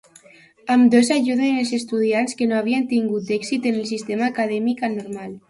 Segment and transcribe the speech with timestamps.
[0.75, 5.39] Ambdós ajuden els estudiants que no havien tingut èxit en el sistema acadèmica normal.